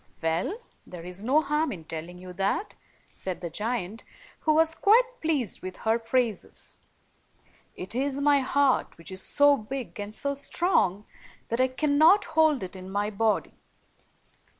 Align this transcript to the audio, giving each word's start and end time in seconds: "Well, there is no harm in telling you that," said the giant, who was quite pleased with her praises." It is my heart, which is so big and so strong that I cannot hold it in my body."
"Well, 0.19 0.57
there 0.83 1.03
is 1.03 1.23
no 1.23 1.41
harm 1.43 1.71
in 1.71 1.83
telling 1.83 2.17
you 2.17 2.33
that," 2.33 2.73
said 3.11 3.39
the 3.39 3.51
giant, 3.51 4.03
who 4.39 4.53
was 4.55 4.73
quite 4.73 5.21
pleased 5.21 5.61
with 5.61 5.77
her 5.77 5.99
praises." 5.99 6.77
It 7.75 7.93
is 7.93 8.17
my 8.19 8.39
heart, 8.39 8.97
which 8.97 9.11
is 9.11 9.21
so 9.21 9.55
big 9.55 9.99
and 9.99 10.15
so 10.15 10.33
strong 10.33 11.05
that 11.49 11.61
I 11.61 11.67
cannot 11.67 12.25
hold 12.33 12.63
it 12.63 12.75
in 12.75 12.89
my 12.89 13.11
body." 13.11 13.53